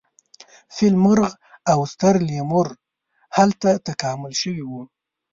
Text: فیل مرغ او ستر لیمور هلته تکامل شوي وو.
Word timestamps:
فیل 0.75 0.95
مرغ 1.05 1.31
او 1.71 1.79
ستر 1.93 2.15
لیمور 2.27 2.67
هلته 3.37 3.69
تکامل 3.87 4.33
شوي 4.41 4.63
وو. 4.65 4.81